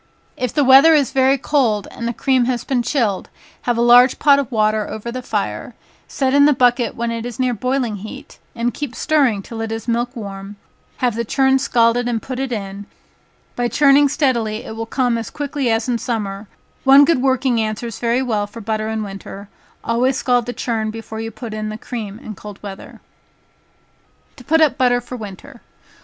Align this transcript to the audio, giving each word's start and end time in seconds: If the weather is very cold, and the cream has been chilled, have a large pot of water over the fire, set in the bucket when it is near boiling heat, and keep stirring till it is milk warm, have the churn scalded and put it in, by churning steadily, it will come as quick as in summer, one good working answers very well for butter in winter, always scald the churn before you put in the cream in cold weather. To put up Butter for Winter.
If 0.35 0.51
the 0.51 0.63
weather 0.63 0.95
is 0.95 1.11
very 1.11 1.37
cold, 1.37 1.87
and 1.91 2.07
the 2.07 2.11
cream 2.13 2.45
has 2.45 2.63
been 2.63 2.81
chilled, 2.81 3.29
have 3.67 3.77
a 3.77 3.83
large 3.83 4.17
pot 4.17 4.39
of 4.39 4.51
water 4.51 4.89
over 4.89 5.11
the 5.11 5.21
fire, 5.21 5.75
set 6.07 6.33
in 6.33 6.45
the 6.45 6.53
bucket 6.53 6.95
when 6.95 7.11
it 7.11 7.23
is 7.23 7.39
near 7.39 7.53
boiling 7.53 7.97
heat, 7.97 8.39
and 8.55 8.73
keep 8.73 8.95
stirring 8.95 9.43
till 9.43 9.61
it 9.61 9.71
is 9.71 9.87
milk 9.87 10.15
warm, 10.15 10.55
have 10.97 11.13
the 11.13 11.23
churn 11.23 11.59
scalded 11.59 12.07
and 12.07 12.19
put 12.19 12.39
it 12.39 12.51
in, 12.51 12.87
by 13.55 13.67
churning 13.67 14.09
steadily, 14.09 14.65
it 14.65 14.75
will 14.75 14.87
come 14.87 15.19
as 15.19 15.29
quick 15.29 15.55
as 15.55 15.87
in 15.87 15.99
summer, 15.99 16.47
one 16.83 17.05
good 17.05 17.21
working 17.21 17.61
answers 17.61 17.99
very 17.99 18.23
well 18.23 18.47
for 18.47 18.59
butter 18.59 18.89
in 18.89 19.03
winter, 19.03 19.49
always 19.83 20.17
scald 20.17 20.47
the 20.47 20.51
churn 20.51 20.89
before 20.89 21.19
you 21.21 21.29
put 21.29 21.53
in 21.53 21.69
the 21.69 21.77
cream 21.77 22.17
in 22.17 22.33
cold 22.33 22.57
weather. 22.63 23.01
To 24.37 24.43
put 24.43 24.61
up 24.61 24.79
Butter 24.79 24.99
for 24.99 25.15
Winter. 25.15 25.61